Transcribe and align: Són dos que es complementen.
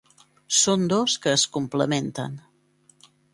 Són 0.59 0.87
dos 0.93 1.17
que 1.25 1.33
es 1.33 1.43
complementen. 1.59 2.41